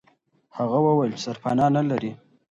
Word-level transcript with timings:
هغه 0.57 0.77
وویل 0.87 1.11
چې 1.15 1.21
سرپنا 1.25 1.65
نه 1.77 1.81
لري. 1.89 2.11